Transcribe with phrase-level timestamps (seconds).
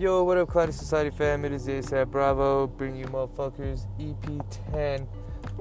[0.00, 1.44] Yo, what up, Cloudy Society fam?
[1.44, 4.42] It is ASAP Bravo, bring you motherfuckers EP
[4.72, 5.06] 10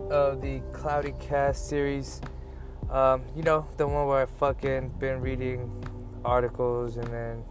[0.09, 2.21] of the Cloudy Cast series.
[2.89, 5.69] Um, you know, the one where I fucking been reading
[6.23, 7.43] articles and then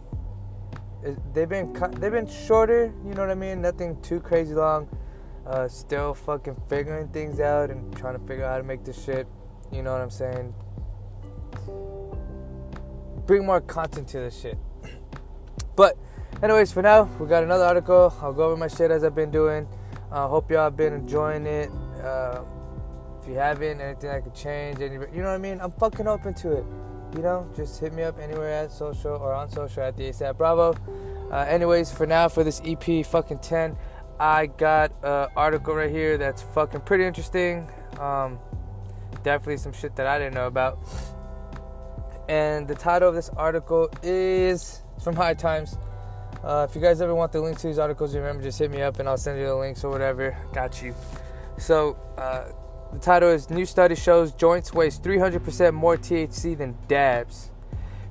[1.31, 2.91] they've been they've been shorter.
[3.05, 3.61] You know what I mean?
[3.61, 4.89] Nothing too crazy long.
[5.45, 8.99] Uh, still fucking figuring things out and trying to figure out how to make this
[9.05, 9.27] shit.
[9.71, 10.55] You know what I'm saying?
[13.27, 14.57] Bring more content to this shit.
[15.75, 15.97] But,
[16.41, 18.13] anyways, for now, we got another article.
[18.21, 19.67] I'll go over my shit as I've been doing.
[20.11, 21.69] I uh, hope y'all have been enjoying it.
[22.03, 22.41] Uh,
[23.21, 25.59] if you haven't, anything I could change, any, you know what I mean?
[25.61, 26.65] I'm fucking open to it.
[27.15, 30.37] You know, just hit me up anywhere at social or on social at the ASAP
[30.37, 30.75] Bravo.
[31.31, 33.75] Uh, anyways, for now, for this EP fucking 10,
[34.19, 37.69] I got an article right here that's fucking pretty interesting.
[37.99, 38.39] Um,
[39.23, 40.79] definitely some shit that I didn't know about.
[42.27, 45.77] And the title of this article is from High Times.
[46.43, 48.81] Uh, if you guys ever want the links to these articles, remember just hit me
[48.81, 50.37] up and I'll send you the links or whatever.
[50.53, 50.95] Got you.
[51.57, 52.45] So uh,
[52.93, 57.51] the title is New Study Shows Joints Waste 300% More THC Than Dabs.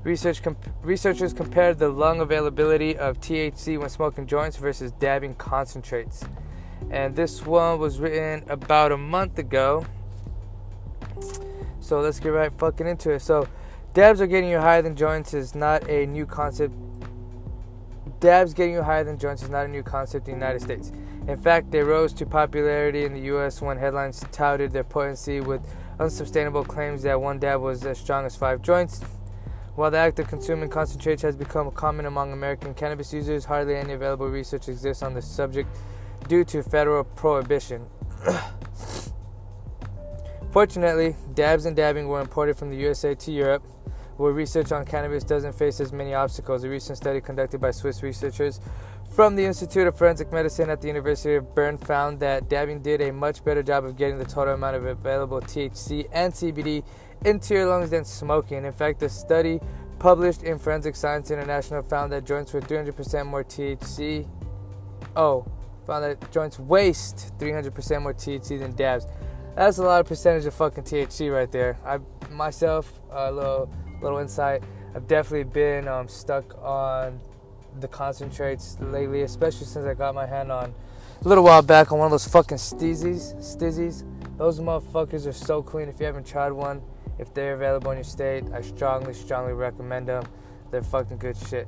[0.05, 6.25] Research comp- researchers compared the lung availability of THC when smoking joints versus dabbing concentrates.
[6.91, 9.85] And this one was written about a month ago.
[11.81, 13.21] So let's get right fucking into it.
[13.21, 13.49] So,
[13.95, 16.75] dabs are getting you higher than joints is not a new concept.
[18.21, 20.91] Dabs getting you higher than joints is not a new concept in the United States.
[21.29, 25.61] In fact, they rose to popularity in the US when headlines touted their potency with
[26.01, 29.03] unsustainable claims that one dab was as strong as five joints.
[29.77, 33.93] While the act of consuming concentrates has become common among American cannabis users, hardly any
[33.93, 35.69] available research exists on the subject
[36.27, 37.87] due to federal prohibition.
[40.51, 43.63] Fortunately, dabs and dabbing were imported from the USA to Europe,
[44.19, 46.65] where research on cannabis doesn't face as many obstacles.
[46.65, 48.61] A recent study conducted by Swiss researchers
[49.15, 53.01] from the Institute of Forensic Medicine at the University of Bern found that dabbing did
[53.01, 56.85] a much better job of getting the total amount of available THC and CBD
[57.25, 58.65] into your lungs than smoking.
[58.65, 59.61] In fact, the study
[59.99, 64.29] published in Forensic Science International found that joints were 300% more THC.
[65.17, 65.47] Oh,
[65.87, 69.07] found that joints waste 300% more THC than dabs.
[69.57, 71.79] That's a lot of percentage of fucking THC right there.
[71.85, 71.99] I
[72.31, 73.69] myself, a little
[74.01, 74.63] little insight.
[74.95, 77.21] I've definitely been um, stuck on
[77.81, 80.75] the concentrates lately, especially since I got my hand on
[81.25, 83.35] a little while back on one of those fucking stizzies.
[83.37, 84.05] Stizzies.
[84.37, 85.89] Those motherfuckers are so clean.
[85.89, 86.81] If you haven't tried one,
[87.19, 90.25] if they're available in your state, I strongly, strongly recommend them.
[90.71, 91.67] They're fucking good shit.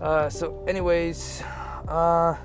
[0.00, 1.42] Uh, so, anyways,
[1.88, 2.36] uh,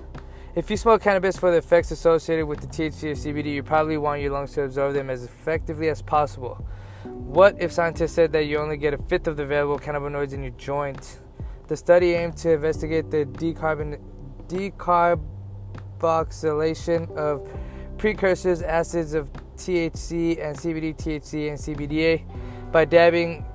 [0.56, 3.98] if you smoke cannabis for the effects associated with the THC or CBD, you probably
[3.98, 6.66] want your lungs to absorb them as effectively as possible.
[7.04, 10.44] What if scientists said that you only get a fifth of the available cannabinoids in
[10.44, 11.20] your joint?
[11.68, 14.00] The study aimed to investigate the decarbon,
[14.48, 17.50] decarboxylation of
[17.98, 22.24] precursors, acids of THC and CBD, THC and CBDA
[22.72, 23.46] by dabbing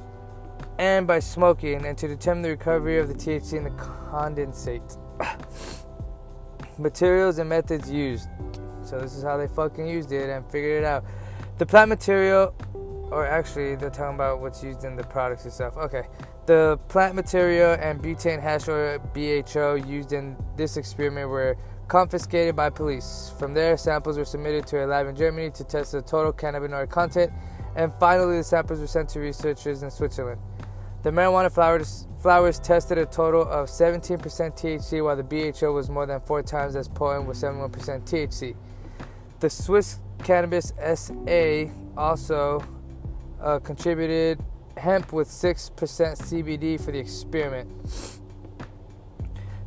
[0.78, 4.98] and by smoking, and to determine the recovery of the THC in the condensate.
[6.78, 8.28] Materials and methods used.
[8.82, 11.04] So this is how they fucking used it and figured it out.
[11.58, 12.54] The plant material,
[13.10, 15.76] or actually they're talking about what's used in the products itself.
[15.76, 16.04] Okay,
[16.46, 21.56] the plant material and butane hash oil (BHO) used in this experiment were
[21.88, 23.32] confiscated by police.
[23.38, 26.90] From there, samples were submitted to a lab in Germany to test the total cannabinoid
[26.90, 27.32] content,
[27.76, 30.40] and finally, the samples were sent to researchers in Switzerland.
[31.02, 36.06] The marijuana flowers, flowers tested a total of 17% THC, while the BHO was more
[36.06, 38.56] than four times as potent with 71% THC.
[39.38, 42.60] The Swiss Cannabis SA also
[43.40, 44.42] uh, contributed
[44.76, 47.68] hemp with 6% CBD for the experiment.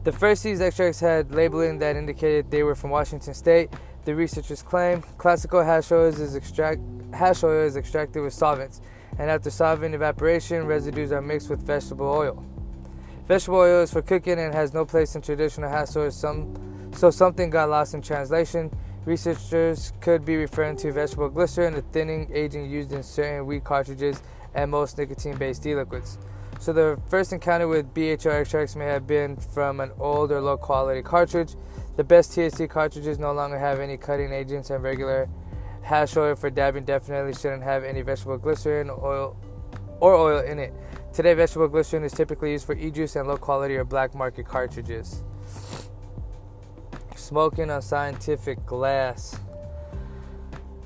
[0.04, 3.70] The first seeds extracts had labeling that indicated they were from Washington State.
[4.06, 6.80] The researchers claim classical hash oil is, extract,
[7.14, 8.82] hash oil is extracted with solvents,
[9.18, 12.46] and after solvent evaporation, residues are mixed with vegetable oil.
[13.28, 17.12] Vegetable oil is for cooking and has no place in traditional hash oil, some, so
[17.12, 18.72] something got lost in translation.
[19.10, 24.22] Researchers could be referring to vegetable glycerin, a thinning agent used in certain weed cartridges
[24.54, 26.20] and most nicotine based e liquids.
[26.60, 30.58] So the first encounter with BHO extracts may have been from an old or low
[30.58, 31.56] quality cartridge.
[31.98, 35.28] The best THC cartridges no longer have any cutting agents, and regular
[35.82, 39.36] hash oil for dabbing definitely shouldn't have any vegetable glycerin oil
[40.02, 40.72] or oil in it.
[41.14, 45.24] Today, vegetable glycerin is typically used for e-juice and low quality or black market cartridges.
[47.20, 49.38] Smoking on scientific glass.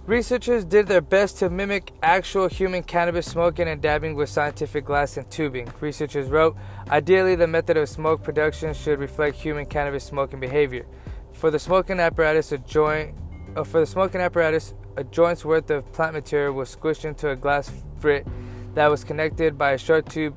[0.06, 5.16] Researchers did their best to mimic actual human cannabis smoking and dabbing with scientific glass
[5.16, 5.72] and tubing.
[5.80, 6.58] Researchers wrote,
[6.90, 10.86] ideally, the method of smoke production should reflect human cannabis smoking behavior.
[11.32, 13.16] For the smoking apparatus, a joint,
[13.56, 17.36] uh, for the smoking apparatus, a joint's worth of plant material was squished into a
[17.36, 18.28] glass frit
[18.74, 20.36] that was connected by a short tube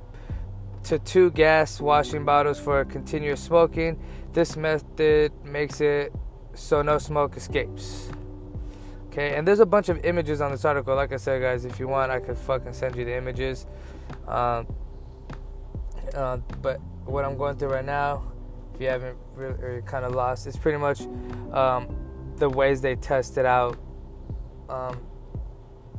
[0.84, 3.98] to two gas washing bottles for continuous smoking.
[4.37, 6.12] This method makes it
[6.53, 8.11] so no smoke escapes.
[9.06, 10.94] Okay, and there's a bunch of images on this article.
[10.94, 13.65] Like I said, guys, if you want, I could fucking send you the images.
[14.29, 14.67] Um,
[16.12, 18.31] uh, but what I'm going through right now,
[18.75, 21.00] if you haven't really kind of lost, it's pretty much
[21.55, 21.89] um,
[22.37, 23.79] the ways they tested out
[24.69, 25.00] um,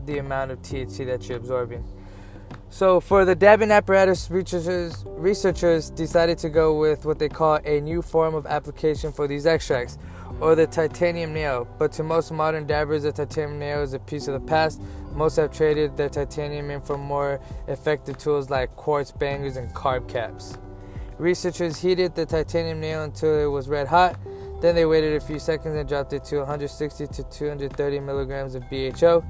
[0.06, 1.83] the amount of THC that you're absorbing.
[2.69, 7.80] So for the dabbing apparatus, researchers, researchers decided to go with what they call a
[7.80, 9.98] new form of application for these extracts,
[10.42, 11.68] or the titanium nail.
[11.80, 14.81] But to most modern dabbers, the titanium nail is a piece of the past.
[15.14, 20.08] Most have traded their titanium in for more effective tools like quartz bangers and carb
[20.08, 20.58] caps.
[21.18, 24.19] Researchers heated the titanium nail until it was red hot.
[24.62, 28.64] Then they waited a few seconds and dropped it to 160 to 230 milligrams of
[28.69, 29.24] BHO.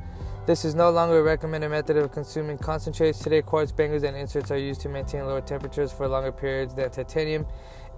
[0.48, 3.20] This is no longer a recommended method of consuming concentrates.
[3.20, 6.90] Today, quartz bangers and inserts are used to maintain lower temperatures for longer periods than
[6.90, 7.46] titanium.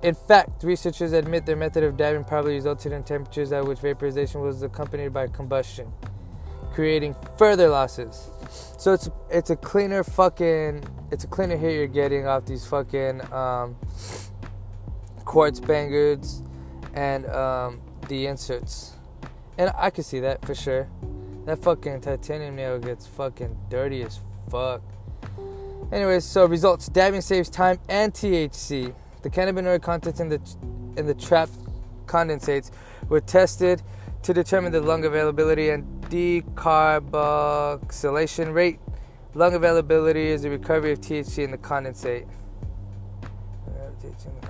[0.02, 4.42] In fact, researchers admit their method of dabbing probably resulted in temperatures at which vaporization
[4.42, 5.94] was accompanied by combustion,
[6.74, 8.32] creating further losses.
[8.80, 13.32] So it's it's a cleaner fucking it's a cleaner hit you're getting off these fucking
[13.32, 13.76] um,
[15.24, 16.42] quartz bangers
[16.96, 18.94] and um, the inserts,
[19.60, 20.90] and I can see that for sure.
[21.46, 24.20] That fucking titanium nail gets fucking dirty as
[24.50, 24.82] fuck.
[25.92, 28.94] Anyways, so results: dabbing saves time and THC.
[29.24, 30.40] The cannabinoid content in the
[30.98, 31.54] in the trapped
[32.06, 32.70] condensates
[33.08, 33.82] were tested
[34.24, 38.80] to determine the lung availability and decarboxylation rate.
[39.34, 42.26] Lung availability is the recovery of THC in the condensate.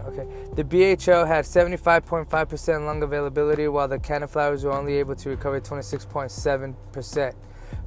[0.07, 0.25] Okay.
[0.56, 4.00] The BHO had 75.5% lung availability, while the
[4.30, 7.34] flowers were only able to recover 26.7%.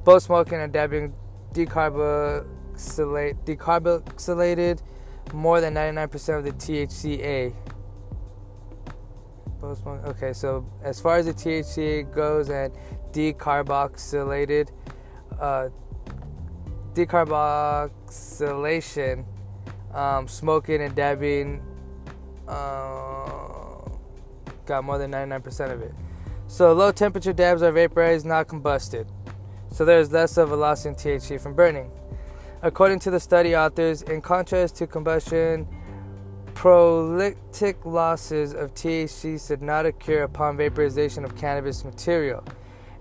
[0.03, 1.13] Both smoking and dabbing
[1.53, 4.81] decarbocylate, decarboxylated
[5.31, 7.55] more than 99% of the THCA.
[9.61, 10.05] Both smoking.
[10.05, 12.73] Okay, so as far as the THCA goes and
[13.11, 14.69] decarboxylated,
[15.39, 15.69] uh,
[16.93, 19.25] decarboxylation,
[19.93, 21.61] um, smoking and dabbing
[22.47, 23.89] uh,
[24.65, 25.93] got more than 99% of it.
[26.47, 29.07] So low temperature dabs are vaporized, not combusted.
[29.69, 31.89] So there's less of a loss in THC from burning.
[32.61, 35.67] According to the study authors, in contrast to combustion,
[36.53, 42.43] prolytic losses of THC did not occur upon vaporization of cannabis material.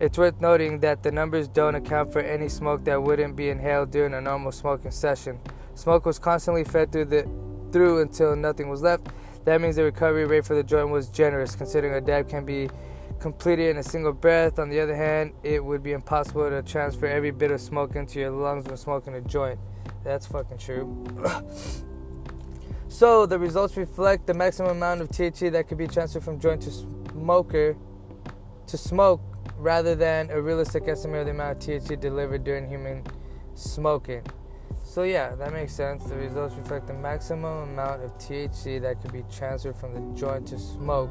[0.01, 3.93] It's worth noting that the numbers don't account for any smoke that wouldn't be inhaled
[3.93, 5.39] during a normal smoking session.
[5.75, 7.29] Smoke was constantly fed through the
[7.73, 9.09] through until nothing was left,
[9.45, 12.69] that means the recovery rate for the joint was generous, considering a dab can be
[13.19, 14.59] completed in a single breath.
[14.59, 18.21] On the other hand, it would be impossible to transfer every bit of smoke into
[18.21, 19.59] your lungs when smoking a joint.
[20.05, 21.05] That's fucking true.
[22.89, 26.63] so the results reflect the maximum amount of THC that could be transferred from joint
[26.63, 27.77] to smoker
[28.69, 29.21] to smoke
[29.59, 33.05] rather than a realistic estimate of the amount of THC delivered during human
[33.55, 34.23] smoking.
[34.93, 36.05] So yeah, that makes sense.
[36.05, 40.49] The results reflect the maximum amount of THC that could be transferred from the joint
[40.49, 41.09] to smoke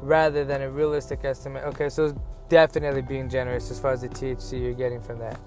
[0.00, 1.64] rather than a realistic estimate.
[1.64, 2.18] Okay, so it's
[2.48, 5.40] definitely being generous as far as the THC you're getting from that.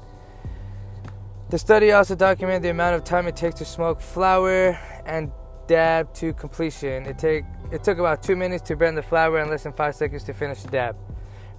[1.52, 5.32] The study also documented the amount of time it takes to smoke flower and
[5.68, 7.06] dab to completion.
[7.06, 9.96] It take it took about two minutes to burn the flower and less than five
[9.96, 10.98] seconds to finish the dab.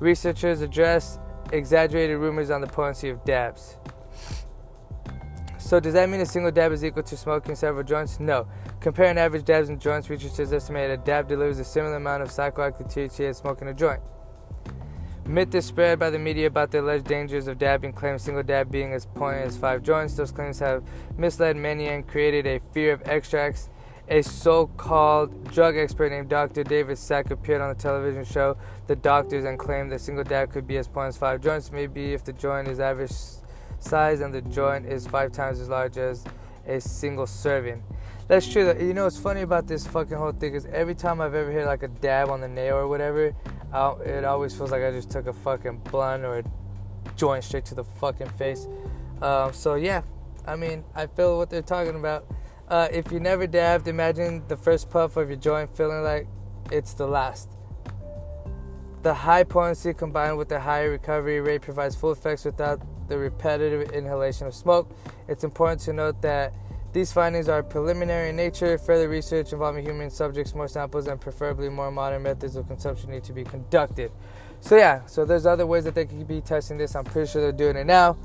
[0.01, 1.19] Researchers addressed
[1.51, 3.79] exaggerated rumors on the potency of dabs.
[5.73, 8.21] So does that mean a single dab is equal to smoking several joints?
[8.21, 8.47] No.
[8.81, 12.93] Comparing average dabs and joints, researchers estimate a dab delivers a similar amount of psychoactive
[12.93, 14.01] THC as smoking a joint.
[15.25, 18.71] Myth is spread by the media about the alleged dangers of dabbing, claiming single dab
[18.71, 20.13] being as potent as five joints.
[20.13, 20.85] Those claims have
[21.17, 23.71] misled many and created a fear of extracts.
[24.09, 26.65] A so called drug expert named Dr.
[26.65, 30.67] David Sack appeared on the television show The Doctors and claimed that single dab could
[30.67, 33.13] be as potent as five joints, maybe if the joint is average
[33.83, 36.25] size and the joint is five times as large as
[36.67, 37.83] a single serving.
[38.29, 38.75] That's true.
[38.79, 41.67] You know what's funny about this fucking whole thing is every time I've ever hit
[41.67, 43.35] like a dab on the nail or whatever,
[43.73, 46.45] I'll, it always feels like I just took a fucking blunt or a
[47.17, 48.69] joint straight to the fucking face.
[49.21, 50.03] Um, so yeah,
[50.47, 52.27] I mean, I feel what they're talking about.
[52.69, 56.27] Uh, if you never dabbed, imagine the first puff of your joint feeling like
[56.71, 57.51] it's the last.
[59.03, 63.91] The high potency combined with the high recovery rate provides full effects without the repetitive
[63.93, 64.91] inhalation of smoke.
[65.29, 66.53] It's important to note that
[66.93, 68.77] these findings are preliminary in nature.
[68.77, 73.25] Further research involving human subjects, more samples, and preferably more modern methods of consumption need
[73.25, 74.13] to be conducted.
[74.61, 76.95] So yeah, so there's other ways that they could be testing this.
[76.95, 78.17] I'm pretty sure they're doing it now.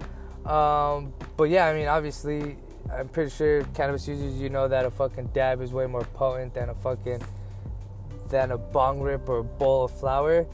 [0.45, 2.57] Um, but yeah, I mean, obviously,
[2.93, 6.53] I'm pretty sure cannabis users, you know that a fucking dab is way more potent
[6.53, 7.21] than a fucking
[8.29, 10.45] than a bong rip or a bowl of flower.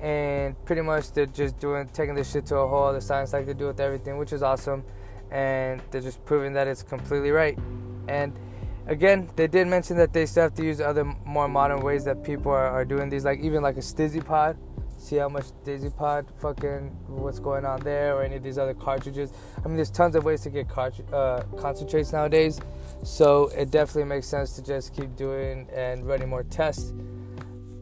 [0.00, 3.46] And pretty much they're just doing taking this shit to a whole other science like
[3.46, 4.84] they do with everything, which is awesome.
[5.30, 7.58] And they're just proving that it's completely right.
[8.08, 8.38] And
[8.86, 12.22] again, they did mention that they still have to use other more modern ways that
[12.22, 14.58] people are, are doing these, like even like a Stizzy pod
[15.04, 18.74] see how much Daisy Pod fucking what's going on there or any of these other
[18.74, 19.32] cartridges.
[19.62, 22.60] I mean, there's tons of ways to get uh, concentrates nowadays,
[23.02, 26.92] so it definitely makes sense to just keep doing and running more tests.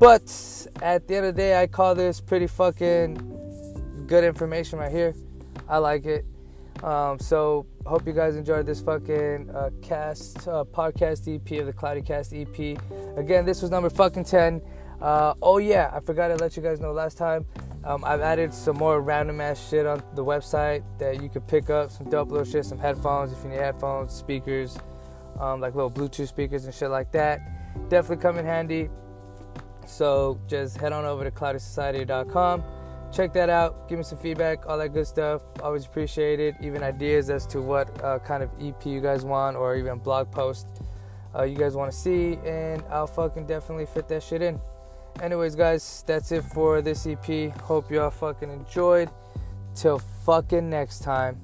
[0.03, 4.91] But at the end of the day, I call this pretty fucking good information right
[4.91, 5.15] here.
[5.69, 6.25] I like it.
[6.83, 11.73] Um, so hope you guys enjoyed this fucking uh, cast uh, podcast EP of the
[11.73, 12.77] Cloudy Cast EP.
[13.17, 14.61] Again, this was number fucking ten.
[15.01, 17.47] Uh, oh yeah, I forgot to let you guys know last time.
[17.85, 21.71] Um, I've added some more random ass shit on the website that you could pick
[21.71, 21.93] up.
[21.93, 24.77] Some dope little shit, some headphones if you need headphones, speakers,
[25.39, 27.41] um, like little Bluetooth speakers and shit like that.
[27.89, 28.91] Definitely come in handy.
[29.87, 32.65] So just head on over to cloudysociety.com.
[33.13, 33.89] Check that out.
[33.89, 35.43] Give me some feedback, all that good stuff.
[35.63, 36.55] Always appreciate it.
[36.63, 40.31] Even ideas as to what uh, kind of EP you guys want or even blog
[40.31, 40.67] post
[41.35, 42.39] uh, you guys want to see.
[42.45, 44.59] And I'll fucking definitely fit that shit in.
[45.21, 47.51] Anyways, guys, that's it for this EP.
[47.61, 49.11] Hope y'all fucking enjoyed.
[49.75, 51.41] Till fucking next time.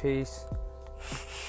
[0.00, 0.44] Peace.